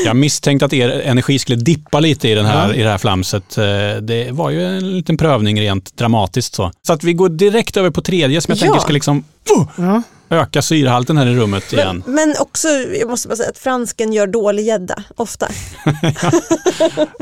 Jag 0.05 0.17
misstänkte 0.17 0.67
att 0.67 0.73
er 0.73 1.03
energi 1.05 1.39
skulle 1.39 1.59
dippa 1.59 2.01
lite 2.01 2.29
i, 2.29 2.35
den 2.35 2.47
här, 2.47 2.69
Ja. 2.69 2.75
i 2.75 2.83
det 2.83 2.89
här 2.89 2.99
flamset. 2.99 3.59
Eh, 3.59 3.65
Det 4.03 4.29
var 4.31 4.51
ju 4.51 4.67
en 4.67 4.97
liten 4.97 5.17
prövning 5.17 5.61
rent 5.61 5.97
dramatiskt 5.97 6.55
så. 6.55 6.73
Så 6.87 6.93
att 6.93 7.05
vi 7.05 7.13
går 7.13 7.29
direkt 7.29 7.77
över 7.77 7.91
på 7.91 8.03
tredje 8.03 8.41
som 8.41 8.53
jag 8.53 8.59
Ja. 8.59 8.63
tänker 8.63 8.81
ska 8.81 8.93
liksom 8.93 9.17
uh, 9.59 9.67
Ja. 9.77 10.03
Öka 10.31 10.63
syrehalten 10.63 11.17
här 11.17 11.27
i 11.27 11.35
rummet 11.37 11.73
igen. 11.73 12.03
Men, 12.07 12.15
men 12.15 12.35
också, 12.41 12.69
jag 12.69 13.09
måste 13.11 13.29
bara 13.29 13.37
säga 13.37 13.51
att 13.51 13.59
fransken 13.59 14.13
gör 14.13 14.27
dålig 14.27 14.67
gädda, 14.67 15.03
ofta. 15.17 15.49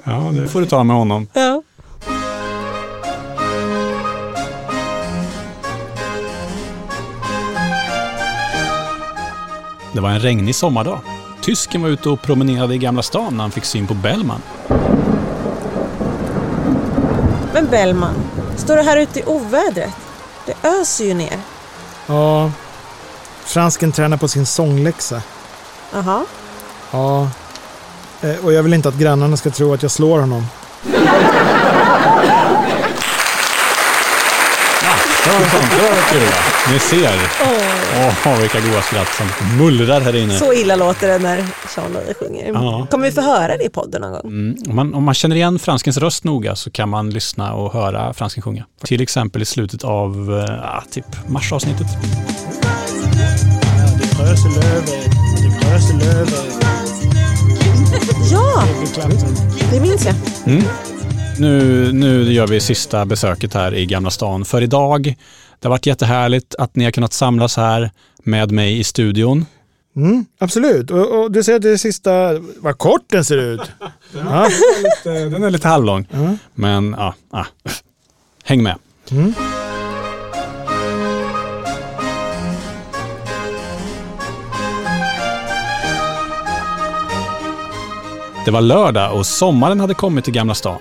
Ja, 0.04 0.30
det 0.32 0.48
får 0.48 0.60
du 0.60 0.66
ta 0.66 0.84
med 0.84 0.96
honom. 0.96 1.26
Ja. 1.32 1.62
Det 9.92 10.00
var 10.00 10.10
en 10.10 10.20
regnig 10.20 10.54
sommardag. 10.54 11.00
Tysken 11.40 11.82
var 11.82 11.88
ute 11.88 12.08
och 12.08 12.22
promenerade 12.22 12.74
i 12.74 12.78
Gamla 12.78 13.02
stan 13.02 13.36
när 13.36 13.44
han 13.44 13.50
fick 13.50 13.64
syn 13.64 13.86
på 13.86 13.94
Bellman. 13.94 14.42
Men 17.52 17.66
Bellman, 17.70 18.14
står 18.56 18.76
du 18.76 18.82
här 18.82 18.96
ute 18.96 19.20
i 19.20 19.24
ovädret? 19.26 19.90
Det 20.46 20.68
öser 20.68 21.04
ju 21.04 21.14
ner. 21.14 21.38
ja. 22.06 22.52
Fransken 23.48 23.92
tränar 23.92 24.16
på 24.16 24.28
sin 24.28 24.46
sångläxa. 24.46 25.22
Jaha. 25.92 26.24
Ja. 26.90 27.28
Eh, 28.22 28.44
Och 28.44 28.52
jag 28.52 28.62
vill 28.62 28.74
inte 28.74 28.88
att 28.88 28.94
grannarna 28.98 29.36
ska 29.36 29.50
tro 29.50 29.74
att 29.74 29.82
jag 29.82 29.90
slår 29.90 30.20
honom. 30.20 30.46
Ni 36.72 36.78
ser. 36.78 37.18
Åh, 38.26 38.40
vilka 38.40 38.60
goa 38.60 38.82
skratt 38.82 39.08
som 39.14 39.58
mullrar 39.58 40.00
här 40.00 40.16
inne. 40.16 40.38
Så 40.38 40.52
illa 40.52 40.76
låter 40.76 41.08
det 41.08 41.18
när 41.18 41.44
Charlie 41.74 42.14
sjunger. 42.20 42.50
Ja. 42.52 42.86
Kommer 42.90 43.04
vi 43.06 43.12
få 43.12 43.20
höra 43.20 43.56
det 43.56 43.64
i 43.64 43.68
podden 43.68 44.00
någon 44.00 44.12
gång? 44.12 44.20
Mm, 44.24 44.56
om, 44.68 44.76
man, 44.76 44.94
om 44.94 45.04
man 45.04 45.14
känner 45.14 45.36
igen 45.36 45.58
franskens 45.58 45.96
röst 45.96 46.24
noga 46.24 46.56
så 46.56 46.70
kan 46.70 46.88
man 46.88 47.10
lyssna 47.10 47.54
och 47.54 47.72
höra 47.72 48.14
fransken 48.14 48.42
sjunga. 48.42 48.64
Till 48.84 49.00
exempel 49.00 49.42
i 49.42 49.44
slutet 49.44 49.84
av 49.84 50.30
ah, 50.64 50.82
typ 50.90 51.04
marsavsnittet. 51.28 51.86
Ja, 58.32 58.64
det 59.72 59.80
minns 59.80 60.04
jag. 60.06 60.14
Nu, 61.38 61.92
nu 61.92 62.32
gör 62.32 62.46
vi 62.46 62.60
sista 62.60 63.04
besöket 63.06 63.54
här 63.54 63.74
i 63.74 63.86
Gamla 63.86 64.10
stan 64.10 64.44
för 64.44 64.62
idag. 64.62 65.16
Det 65.60 65.68
har 65.68 65.70
varit 65.70 65.86
jättehärligt 65.86 66.54
att 66.58 66.76
ni 66.76 66.84
har 66.84 66.90
kunnat 66.90 67.12
samlas 67.12 67.56
här 67.56 67.90
med 68.22 68.50
mig 68.50 68.78
i 68.78 68.84
studion. 68.84 69.46
Mm, 69.96 70.26
absolut. 70.38 70.90
Och, 70.90 71.20
och 71.22 71.32
du 71.32 71.42
säger 71.42 71.56
att 71.56 71.62
det 71.62 71.70
är 71.70 71.76
sista... 71.76 72.10
Vad 72.60 72.78
kort 72.78 73.04
den 73.06 73.24
ser 73.24 73.36
ut. 73.38 73.60
Ja. 74.12 74.48
Den 75.04 75.42
är 75.44 75.50
lite 75.50 75.68
halvlång, 75.68 76.08
Mm. 76.12 76.38
men 76.54 76.94
ja, 76.98 77.14
ah, 77.30 77.44
häng 78.44 78.62
med. 78.62 78.76
Mm. 79.10 79.34
Det 88.48 88.52
var 88.52 88.60
lördag 88.60 89.14
och 89.16 89.26
sommaren 89.26 89.80
hade 89.80 89.94
kommit 89.94 90.24
till 90.24 90.34
Gamla 90.34 90.54
stan. 90.54 90.78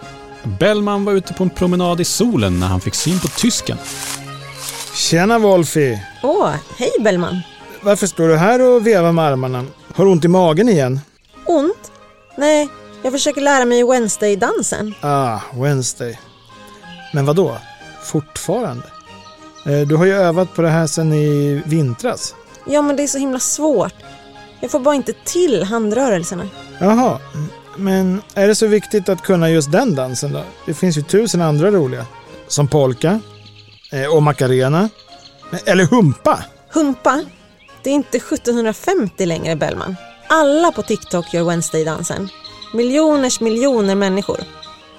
Bellman 0.59 1.05
var 1.05 1.13
ute 1.13 1.33
på 1.33 1.43
en 1.43 1.49
promenad 1.49 2.01
i 2.01 2.03
solen 2.05 2.59
när 2.59 2.67
han 2.67 2.81
fick 2.81 2.95
syn 2.95 3.19
på 3.19 3.27
tysken. 3.27 3.77
Tjena 4.93 5.39
Wolfie. 5.39 6.03
Åh, 6.23 6.53
hej 6.77 6.91
Bellman. 7.01 7.39
Varför 7.81 8.07
står 8.07 8.27
du 8.27 8.35
här 8.37 8.61
och 8.61 8.87
vevar 8.87 9.11
med 9.11 9.25
armarna? 9.25 9.65
Har 9.95 10.05
du 10.05 10.11
ont 10.11 10.25
i 10.25 10.27
magen 10.27 10.69
igen? 10.69 10.99
Ont? 11.45 11.91
Nej, 12.37 12.69
jag 13.03 13.13
försöker 13.13 13.41
lära 13.41 13.65
mig 13.65 13.83
Wednesday-dansen. 13.83 14.93
Ah, 15.01 15.39
Wednesday. 15.53 16.19
Men 17.13 17.25
vad 17.25 17.35
då? 17.35 17.57
Fortfarande? 18.03 18.83
Eh, 19.65 19.87
Du 19.87 19.95
har 19.95 20.05
ju 20.05 20.13
övat 20.13 20.53
på 20.55 20.61
det 20.61 20.69
här 20.69 20.87
sedan 20.87 21.13
i 21.13 21.61
vintras. 21.65 22.35
Ja, 22.65 22.81
men 22.81 22.95
det 22.95 23.03
är 23.03 23.07
så 23.07 23.17
himla 23.17 23.39
svårt. 23.39 23.93
Jag 24.59 24.71
får 24.71 24.79
bara 24.79 24.95
inte 24.95 25.13
till 25.25 25.63
handrörelserna. 25.63 26.43
Jaha, 26.79 27.19
men 27.75 28.21
är 28.33 28.47
det 28.47 28.55
så 28.55 28.67
viktigt 28.67 29.09
att 29.09 29.21
kunna 29.21 29.49
just 29.49 29.71
den 29.71 29.95
dansen 29.95 30.33
då? 30.33 30.43
Det 30.65 30.73
finns 30.73 30.97
ju 30.97 31.01
tusen 31.01 31.41
andra 31.41 31.71
roliga. 31.71 32.05
Som 32.47 32.67
polka. 32.67 33.19
eh, 33.91 34.05
Och 34.15 34.23
macarena. 34.23 34.89
Eller 35.65 35.85
humpa. 35.85 36.39
Humpa? 36.73 37.23
Det 37.83 37.89
är 37.89 37.93
inte 37.93 38.17
1750 38.17 39.25
längre, 39.25 39.55
Bellman. 39.55 39.95
Alla 40.29 40.71
på 40.71 40.83
TikTok 40.83 41.33
gör 41.33 41.43
Wednesday-dansen. 41.43 42.29
Miljoners 42.73 43.39
miljoner 43.41 43.95
människor. 43.95 44.39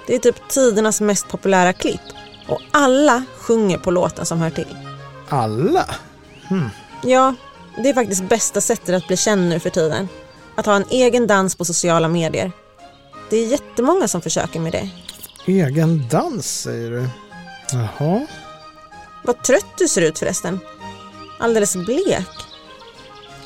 Det 0.07 0.15
är 0.15 0.19
typ 0.19 0.47
tidernas 0.49 1.01
mest 1.01 1.27
populära 1.27 1.73
klipp. 1.73 2.01
Och 2.47 2.59
alla 2.71 3.23
sjunger 3.37 3.77
på 3.77 3.91
låten 3.91 4.25
som 4.25 4.39
hör 4.39 4.49
till. 4.49 4.75
Alla? 5.29 5.85
Ja, 7.03 7.35
det 7.83 7.89
är 7.89 7.93
faktiskt 7.93 8.23
bästa 8.23 8.61
sättet 8.61 8.95
att 8.95 9.07
bli 9.07 9.17
känd 9.17 9.49
nu 9.49 9.59
för 9.59 9.69
tiden. 9.69 10.07
Att 10.59 10.65
ha 10.65 10.75
en 10.75 10.85
egen 10.89 11.27
dans 11.27 11.55
på 11.55 11.65
sociala 11.65 12.07
medier. 12.07 12.51
Det 13.29 13.37
är 13.37 13.47
jättemånga 13.47 14.07
som 14.07 14.21
försöker 14.21 14.59
med 14.59 14.71
det. 14.71 14.89
Egen 15.45 16.07
dans 16.11 16.61
säger 16.61 16.91
du? 16.91 17.07
Jaha. 17.71 18.27
Vad 19.23 19.43
trött 19.43 19.77
du 19.77 19.87
ser 19.87 20.01
ut 20.01 20.19
förresten. 20.19 20.59
Alldeles 21.39 21.75
blek. 21.75 22.27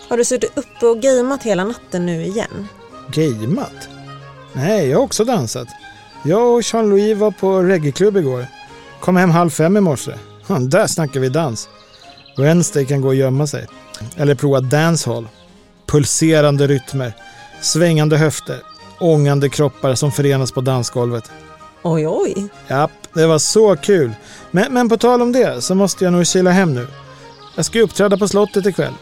Har 0.09 0.17
du 0.17 0.25
suttit 0.25 0.57
uppe 0.57 0.85
och 0.85 1.01
gameat 1.01 1.43
hela 1.43 1.63
natten 1.63 2.05
nu 2.05 2.25
igen? 2.25 2.67
Gameat? 3.07 3.89
Nej, 4.53 4.87
jag 4.87 4.97
har 4.97 5.03
också 5.03 5.23
dansat. 5.23 5.67
Jag 6.23 6.53
och 6.53 6.61
Jean-Louis 6.61 7.17
var 7.17 7.31
på 7.31 7.63
reggaeklubb 7.63 8.17
igår. 8.17 8.47
Kom 8.99 9.15
hem 9.15 9.31
halv 9.31 9.49
fem 9.49 9.77
i 9.77 9.81
morse. 9.81 10.13
Där 10.59 10.87
snackar 10.87 11.19
vi 11.19 11.29
dans. 11.29 11.69
Wednesday 12.37 12.85
kan 12.85 13.01
gå 13.01 13.07
och 13.07 13.15
gömma 13.15 13.47
sig. 13.47 13.67
Eller 14.15 14.35
prova 14.35 14.59
dancehall. 14.59 15.27
Pulserande 15.93 16.67
rytmer, 16.67 17.13
svängande 17.61 18.17
höfter, 18.17 18.61
ångande 18.99 19.49
kroppar 19.49 19.95
som 19.95 20.11
förenas 20.11 20.51
på 20.51 20.61
dansgolvet. 20.61 21.31
Oj, 21.83 22.07
oj. 22.07 22.47
Japp, 22.67 22.91
det 23.13 23.27
var 23.27 23.39
så 23.39 23.75
kul. 23.75 24.11
Men, 24.51 24.73
men 24.73 24.89
på 24.89 24.97
tal 24.97 25.21
om 25.21 25.31
det 25.31 25.61
så 25.61 25.75
måste 25.75 26.03
jag 26.03 26.13
nog 26.13 26.27
kila 26.27 26.51
hem 26.51 26.73
nu. 26.73 26.87
Jag 27.55 27.65
ska 27.65 27.79
uppträda 27.79 28.17
på 28.17 28.27
slottet 28.27 28.65
ikväll. 28.65 28.93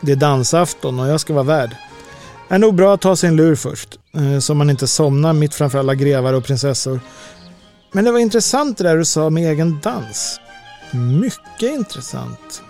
Det 0.00 0.12
är 0.12 0.16
dansafton 0.16 1.00
och 1.00 1.08
jag 1.08 1.20
ska 1.20 1.34
vara 1.34 1.44
värd. 1.44 1.76
Är 2.48 2.58
nog 2.58 2.74
bra 2.74 2.94
att 2.94 3.00
ta 3.00 3.16
sin 3.16 3.36
lur 3.36 3.54
först. 3.56 3.98
eh, 4.14 4.38
så 4.38 4.54
man 4.54 4.70
inte 4.70 4.86
somnar 4.86 5.32
mitt 5.32 5.54
framför 5.54 5.78
alla 5.78 5.94
grevar 5.94 6.32
och 6.32 6.44
prinsessor. 6.44 7.00
Men 7.92 8.04
det 8.04 8.12
var 8.12 8.18
intressant 8.18 8.78
det 8.78 8.84
där 8.84 8.96
du 8.96 9.04
sa 9.04 9.30
med 9.30 9.50
egen 9.52 9.80
dans. 9.82 10.40
Mycket 10.90 11.74
intressant. 11.74 12.62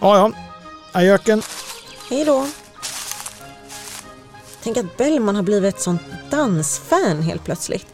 Ja, 0.00 0.16
ja. 0.18 0.32
Ajöken. 0.92 1.42
Hej 2.10 2.24
då. 2.24 2.46
Tänk 4.62 4.76
att 4.76 4.96
Bellman 4.96 5.36
har 5.36 5.42
blivit 5.42 5.74
ett 5.74 5.80
sånt 5.80 6.02
dansfan 6.30 7.22
helt 7.22 7.44
plötsligt. 7.44 7.86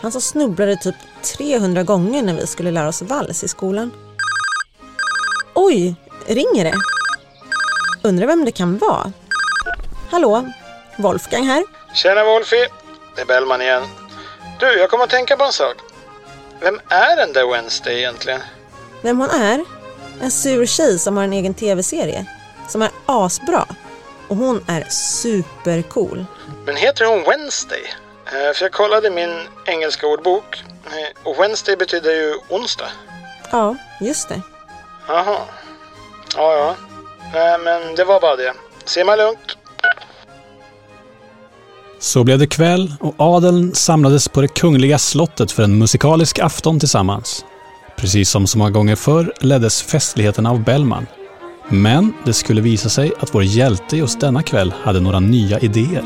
Han 0.00 0.12
som 0.12 0.20
snubblade 0.20 0.76
typ 0.76 0.94
300 1.22 1.82
gånger 1.82 2.22
när 2.22 2.34
vi 2.34 2.46
skulle 2.46 2.70
lära 2.70 2.88
oss 2.88 3.02
vals 3.02 3.44
i 3.44 3.48
skolan. 3.48 3.90
Oj, 5.54 5.94
ringer 6.26 6.64
det? 6.64 6.74
Undrar 8.02 8.26
vem 8.26 8.44
det 8.44 8.52
kan 8.52 8.78
vara? 8.78 9.12
Hallå, 10.10 10.46
Wolfgang 10.96 11.46
här. 11.46 11.64
Tjena 11.94 12.24
Wolfie. 12.24 12.68
Det 13.16 13.20
är 13.20 13.26
Bellman 13.26 13.62
igen. 13.62 13.82
Du, 14.60 14.66
jag 14.66 14.90
kommer 14.90 15.04
att 15.04 15.10
tänka 15.10 15.36
på 15.36 15.44
en 15.44 15.52
sak. 15.52 15.76
Vem 16.60 16.80
är 16.88 17.16
den 17.16 17.32
där 17.32 17.52
Wednesday 17.52 17.98
egentligen? 17.98 18.40
Vem 19.02 19.18
hon 19.18 19.30
är? 19.30 19.64
En 20.20 20.30
sur 20.30 20.66
tjej 20.66 20.98
som 20.98 21.16
har 21.16 21.24
en 21.24 21.32
egen 21.32 21.54
tv-serie. 21.54 22.26
Som 22.68 22.82
är 22.82 22.90
asbra. 23.06 23.66
Och 24.30 24.36
hon 24.36 24.64
är 24.68 24.84
supercool. 24.90 26.24
Men 26.66 26.76
heter 26.76 27.04
hon 27.04 27.22
Wednesday? 27.24 27.82
Eh, 28.26 28.54
För 28.54 28.62
jag 28.64 28.72
kollade 28.72 29.10
min 29.10 29.30
engelska 29.66 30.06
ordbok. 30.06 30.62
Eh, 30.86 31.30
Och 31.30 31.40
Wednesday 31.42 31.76
betyder 31.76 32.10
ju 32.10 32.34
onsdag. 32.48 32.88
Ja, 33.52 33.76
just 34.00 34.28
det. 34.28 34.40
Jaha. 35.08 35.36
Ja, 36.36 36.54
ja. 36.56 36.76
Nej, 37.34 37.58
men 37.58 37.94
det 37.94 38.04
var 38.04 38.20
bara 38.20 38.36
det. 38.36 38.52
Simma 38.84 39.16
lugnt. 39.16 39.56
Så 41.98 42.24
blev 42.24 42.38
det 42.38 42.46
kväll 42.46 42.92
och 43.00 43.14
adeln 43.18 43.74
samlades 43.74 44.28
på 44.28 44.40
det 44.40 44.48
kungliga 44.48 44.98
slottet 44.98 45.52
för 45.52 45.62
en 45.62 45.78
musikalisk 45.78 46.38
afton 46.38 46.80
tillsammans. 46.80 47.44
Precis 47.96 48.30
som 48.30 48.46
så 48.46 48.58
många 48.58 48.70
gånger 48.70 48.96
förr 48.96 49.32
leddes 49.40 49.82
festligheten 49.82 50.46
av 50.46 50.64
Bellman. 50.64 51.06
Men 51.72 52.12
det 52.24 52.32
skulle 52.32 52.60
visa 52.60 52.88
sig 52.88 53.12
att 53.18 53.34
vår 53.34 53.42
hjälte 53.42 53.96
just 53.96 54.20
denna 54.20 54.42
kväll 54.42 54.74
hade 54.82 55.00
några 55.00 55.20
nya 55.20 55.58
idéer. 55.58 56.04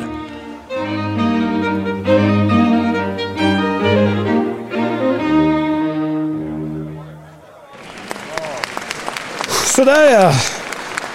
Sådär 9.77 10.13
ja. 10.13 10.29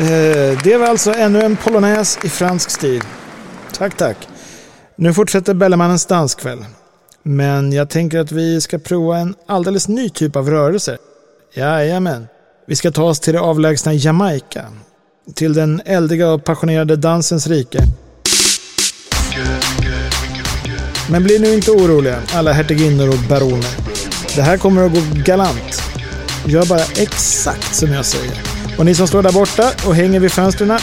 Eh, 0.06 0.58
det 0.64 0.78
var 0.78 0.88
alltså 0.88 1.14
ännu 1.14 1.42
en 1.42 1.56
polonäs 1.56 2.20
i 2.24 2.30
fransk 2.30 2.70
stil. 2.70 3.02
Tack, 3.74 3.98
tack. 3.98 4.28
Nu 4.96 5.14
fortsätter 5.14 5.54
Bellemannens 5.54 6.06
danskväll. 6.06 6.66
Men 7.24 7.72
jag 7.72 7.90
tänker 7.90 8.20
att 8.20 8.32
vi 8.32 8.62
ska 8.62 8.80
prova 8.80 9.18
en 9.18 9.36
alldeles 9.46 9.88
ny 9.88 10.10
typ 10.10 10.36
av 10.36 10.50
rörelse. 10.50 10.98
Jajamän. 11.54 12.28
Vi 12.70 12.76
ska 12.76 12.92
ta 12.92 13.04
oss 13.04 13.20
till 13.20 13.34
det 13.34 13.40
avlägsna 13.40 13.94
Jamaica. 13.94 14.66
Till 15.36 15.54
den 15.54 15.82
eldiga 15.86 16.32
och 16.32 16.44
passionerade 16.44 16.96
dansens 16.96 17.48
rike. 17.48 17.84
Men 21.10 21.24
bli 21.24 21.40
nu 21.40 21.54
inte 21.54 21.72
oroliga, 21.72 22.20
alla 22.34 22.52
hertiginnor 22.52 23.08
och 23.08 23.30
baroner. 23.30 23.70
Det 24.36 24.42
här 24.42 24.58
kommer 24.58 24.86
att 24.86 24.94
gå 24.94 25.00
galant. 25.26 25.82
Gör 26.46 26.66
bara 26.66 26.84
exakt 26.96 27.76
som 27.76 27.94
jag 27.94 28.06
säger. 28.06 28.34
Och 28.78 28.86
ni 28.86 28.96
som 28.96 29.08
står 29.08 29.24
där 29.24 29.32
borta 29.32 29.72
och 29.88 29.96
hänger 29.96 30.20
vid 30.20 30.32
fönstren, 30.32 30.80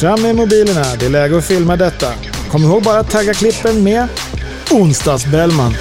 fram 0.00 0.22
med 0.22 0.36
mobilerna. 0.36 0.84
Det 0.98 1.06
är 1.06 1.10
läge 1.10 1.38
att 1.38 1.44
filma 1.44 1.76
detta. 1.76 2.12
Kom 2.50 2.64
ihåg 2.64 2.82
bara 2.82 2.98
att 2.98 3.10
tagga 3.10 3.34
klippen 3.34 3.82
med 3.82 4.08
Onsdags-Bellman. 4.70 5.74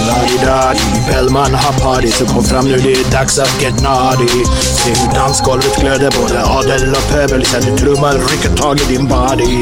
Ladidadi, 0.00 0.80
Bellman 1.06 1.54
har 1.54 1.72
party 1.72 2.08
så 2.08 2.26
kom 2.26 2.44
fram 2.44 2.68
nu 2.68 2.76
det 2.76 2.92
är 2.92 3.12
dags 3.12 3.38
att 3.38 3.62
get 3.62 3.82
naughty. 3.82 4.44
Se 4.60 4.90
hur 4.90 5.12
dansgolvet 5.14 5.76
glöder 5.80 6.10
både 6.20 6.44
adel 6.44 6.90
och 6.92 7.08
pöbel 7.10 7.44
Sen 7.44 7.62
hur 7.62 7.76
trummar 7.76 8.12
rycker 8.12 8.56
tag 8.56 8.80
i 8.80 8.84
din 8.84 9.08
body. 9.08 9.60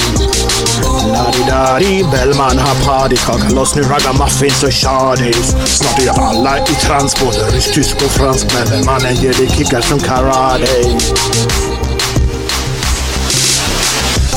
Ladidadi, 1.12 2.05
Bellman 2.12 2.59
har 2.59 2.87
party 2.87 3.16
Kaka 3.16 3.49
loss 3.49 3.75
nu 3.77 3.83
ragamuffins 3.83 4.62
och 4.62 4.73
shawties 4.73 5.55
Snart 5.64 5.99
är 5.99 6.23
alla 6.23 6.59
i 6.59 6.75
trans 6.75 7.21
både 7.21 7.57
rysk, 7.57 7.75
tysk 7.75 7.97
och 7.97 8.11
fransk 8.11 8.47
Men 8.71 8.85
mannen 8.85 9.14
ger 9.14 9.33
dig 9.33 9.49
kickar 9.49 9.81
som 9.81 9.99
karate. 10.01 10.66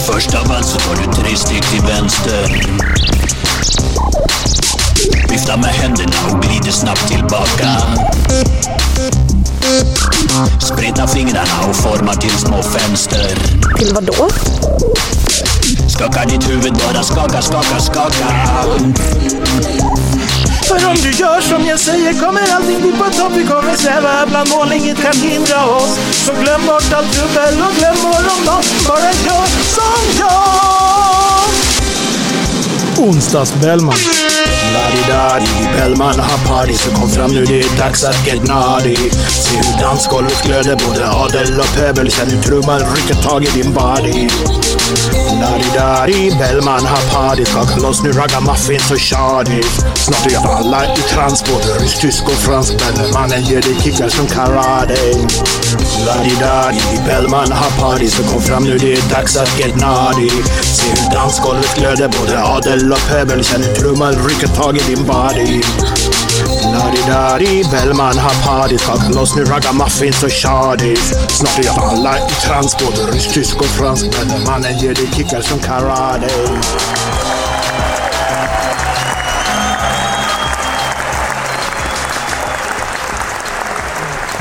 Först 0.07 0.35
av 0.35 0.51
allt 0.51 0.65
så 0.65 0.79
tar 0.79 0.95
du 0.95 1.13
tre 1.13 1.35
steg 1.35 1.63
till 1.63 1.81
vänster. 1.81 3.02
Vifta 5.53 5.67
med 5.67 5.75
händerna 5.75 6.17
och 6.31 6.41
glider 6.43 6.71
snabbt 6.71 7.07
tillbaka. 7.07 7.77
Spreta 10.59 11.07
fingrarna 11.07 11.69
och 11.69 11.75
formar 11.75 12.13
till 12.13 12.31
små 12.31 12.63
fönster. 12.63 13.27
Till 13.77 13.93
vad 13.93 14.03
då? 14.03 14.29
Skaka 15.89 16.25
ditt 16.25 16.49
huvud, 16.49 16.73
bara 16.73 17.03
skaka, 17.03 17.41
skaka, 17.41 17.79
skaka. 17.79 18.27
För 20.67 20.89
om 20.89 20.95
du 20.95 21.11
gör 21.11 21.41
som 21.41 21.65
jag 21.65 21.79
säger 21.79 22.13
kommer 22.13 22.53
allting 22.53 22.81
bli 22.81 22.91
på 22.91 23.05
topp 23.05 23.31
Vi 23.35 23.43
kommer 23.43 23.75
sväva 23.75 24.25
bland 24.25 24.49
moln, 24.49 24.73
inget 24.73 25.01
kan 25.01 25.21
hindra 25.21 25.65
oss 25.65 25.97
Så 26.11 26.31
glöm 26.33 26.65
bort 26.65 26.93
allt 26.93 27.13
trubbel 27.13 27.61
och 27.61 27.75
glöm 27.77 27.97
morgondag 28.03 28.63
Bara 28.87 29.11
gör 29.25 29.47
som 29.75 30.19
jag 30.19 30.63
Onsdags-Bellman. 32.97 33.95
Ladidadi, 34.73 35.67
Bellman 35.77 36.19
har 36.19 36.47
party 36.47 36.73
så 36.73 36.91
kom 36.95 37.09
fram 37.09 37.31
nu 37.31 37.45
det 37.45 37.59
är 37.59 37.77
dags 37.77 38.03
att 38.03 38.27
get 38.27 38.47
naughty. 38.47 38.95
Se 39.29 39.57
hur 39.57 39.81
dansgolvet 39.81 40.43
glöder 40.43 40.75
både 40.87 41.09
adel 41.09 41.59
och 41.59 41.75
pöbel. 41.75 42.11
Känn 42.11 42.29
hur 42.29 42.41
trumman 42.41 42.79
rycker 42.79 43.15
tag 43.23 43.43
i 43.43 43.47
din 43.61 43.73
body. 43.73 44.27
Ladidadi, 45.41 46.31
Bellman 46.39 46.85
har 46.85 47.13
party 47.13 47.45
Skaka 47.45 47.79
loss 47.79 48.03
nu 48.03 48.11
ragamuffins 48.11 48.91
och 48.91 48.99
shawties 48.99 49.85
Snart 49.95 50.31
är 50.31 50.47
alla 50.47 50.85
i 50.85 50.97
transporter. 50.97 51.79
rysk, 51.79 52.01
tysk 52.01 52.23
och 52.23 52.31
fransk. 52.31 52.73
Men 52.73 53.11
mannen 53.13 53.43
ger 53.43 53.61
dig 53.61 53.75
kickar 53.83 54.09
som 54.09 54.27
karate. 54.27 54.97
Ladidadi, 56.05 56.81
Bellman 57.05 57.51
har 57.51 57.71
party 57.81 58.07
så 58.07 58.23
kom 58.23 58.41
fram 58.41 58.63
nu 58.63 58.77
det 58.77 58.93
är 58.93 59.09
dags 59.09 59.37
att 59.37 59.59
get 59.59 59.75
naughty. 59.75 60.29
Se 60.61 60.89
hur 60.89 61.13
dansgolvet 61.13 61.75
glöder 61.75 62.09
både 62.19 62.43
adel 62.43 62.91
och 62.91 63.07
pöbel. 63.09 63.43
Känn 63.43 63.63
hur 63.63 63.73
trumman 63.73 64.13
rycker 64.27 64.47
tag 64.47 64.77
i 64.77 64.79
din 64.79 65.05
body. 65.05 65.61
Ladidadi, 66.73 67.63
Bellman 67.71 68.17
har 68.17 68.45
party 68.45 68.77
Skaka 68.77 69.09
loss 69.09 69.35
nu 69.35 69.43
ragamuffins 69.43 70.23
och 70.23 70.31
shawties 70.31 71.13
Snart 71.29 71.59
är 71.65 71.79
alla 71.81 72.17
i 72.17 72.31
trans 72.45 72.77
både 72.77 73.11
rysk, 73.11 73.33
tysk 73.33 73.57
och 73.57 73.65
fransk 73.65 74.05
Men 74.05 74.43
mannen 74.43 74.77
ger 74.77 74.93
dig 74.95 75.07
kickar 75.15 75.41
som 75.41 75.59
karate 75.59 76.29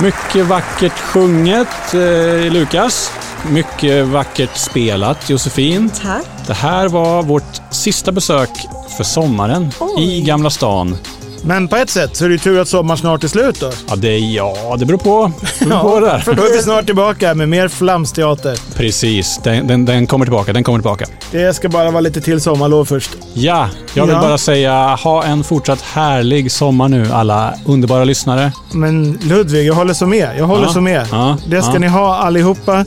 Mycket 0.03 0.47
vackert 0.47 0.99
sjunget, 0.99 1.95
eh, 1.95 2.53
Lukas. 2.53 3.13
Mycket 3.51 4.07
vackert 4.07 4.57
spelat, 4.57 5.31
Josefin. 5.31 5.91
Tack. 6.03 6.27
Det 6.47 6.53
här 6.55 6.89
var 6.89 7.23
vårt 7.23 7.61
sista 7.71 8.13
besök 8.13 8.51
för 8.97 9.05
sommaren 9.05 9.71
Oj. 9.81 10.03
i 10.03 10.21
Gamla 10.21 10.51
stan. 10.51 10.97
Men 11.45 11.69
på 11.69 11.77
ett 11.77 11.91
sätt 11.91 12.17
så 12.17 12.25
är 12.25 12.29
det 12.29 12.33
ju 12.33 12.39
tur 12.39 12.61
att 12.61 12.69
sommaren 12.69 12.99
snart 12.99 13.25
är 13.25 13.29
slut 13.29 13.61
då. 13.61 13.71
Ja, 13.89 13.97
det, 13.97 14.19
ja, 14.19 14.77
det 14.79 14.85
beror 14.87 14.99
på. 14.99 15.33
Det 15.59 15.65
beror 15.67 15.81
på 15.81 16.01
det 16.01 16.07
där. 16.07 16.19
för 16.19 16.35
då 16.35 16.43
är 16.43 16.53
vi 16.53 16.63
snart 16.63 16.87
tillbaka 16.87 17.35
med 17.35 17.49
mer 17.49 17.69
flamsteater. 17.69 18.59
Precis, 18.77 19.41
den, 19.45 19.67
den, 19.67 19.85
den 19.85 20.07
kommer 20.07 20.25
tillbaka. 20.25 20.53
Den 20.53 20.65
kommer 20.65 20.79
tillbaka. 20.79 21.07
Det 21.31 21.55
ska 21.57 21.69
bara 21.69 21.91
vara 21.91 22.01
lite 22.01 22.21
till 22.21 22.41
sommarlov 22.41 22.85
först. 22.85 23.11
Ja, 23.35 23.69
jag 23.95 24.07
vill 24.07 24.15
Ja. 24.15 24.23
bara 24.23 24.39
säga 24.39 24.95
ha 24.95 25.25
en 25.25 25.45
fortsatt 25.45 25.81
härlig 25.81 26.53
sommar 26.53 26.89
nu 26.89 27.07
alla 27.13 27.55
underbara 27.67 28.05
lyssnare. 28.05 28.53
Men 28.73 29.19
Ludvig, 29.23 29.67
jag 29.67 29.75
håller 29.75 29.95
så 29.95 30.07
med. 30.07 30.31
Jag 30.39 30.45
håller 30.47 30.67
Ja, 30.67 30.73
så 30.73 30.81
med. 30.81 31.07
ja, 31.13 31.37
det 31.47 31.63
ska 31.63 31.73
ja. 31.73 31.79
ni 31.79 31.87
ha 31.89 32.17
allihopa. 32.17 32.85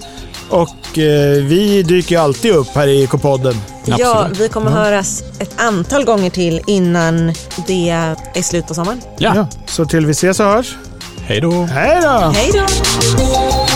Och 0.49 0.97
eh, 0.97 1.43
vi 1.43 1.83
dyker 1.83 2.15
ju 2.15 2.21
alltid 2.21 2.51
upp 2.51 2.67
här 2.75 2.87
i 2.87 3.07
K-podden. 3.07 3.55
Ja, 3.87 4.15
Absolut. 4.19 4.39
vi 4.39 4.49
kommer 4.49 4.71
höras 4.71 5.23
ett 5.39 5.61
antal 5.61 6.05
gånger 6.05 6.29
till 6.29 6.61
innan 6.67 7.33
det 7.67 7.89
är 8.35 8.41
slut 8.41 8.67
på 8.67 8.73
sommaren. 8.73 9.01
Ja, 9.17 9.31
Ja, 9.35 9.47
så 9.65 9.85
till 9.85 10.05
vi 10.05 10.11
ses 10.11 10.39
och 10.39 10.45
hörs. 10.45 10.75
hej 11.27 11.41
då. 11.41 11.51
Hej 11.63 11.99
då! 12.01 12.09
Hej 12.35 12.51
då! 12.53 13.74